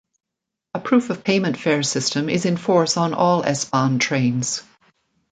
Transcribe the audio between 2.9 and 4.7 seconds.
on all S-Bahn trains.